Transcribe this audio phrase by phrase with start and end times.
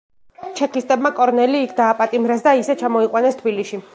[0.59, 3.83] ჩეკისტებმა კორნელი იქ დააპატიმრეს და ისე ჩამოიყვანეს თბილისში.